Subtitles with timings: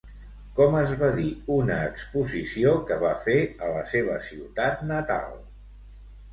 [0.59, 1.25] Com es va dir
[1.57, 5.41] una exposició que va fer a la seva ciutat natal?